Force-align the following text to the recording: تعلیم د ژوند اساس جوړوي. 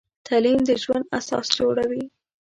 تعلیم 0.27 0.59
د 0.67 0.69
ژوند 0.83 1.05
اساس 1.17 1.45
جوړوي. 1.57 2.03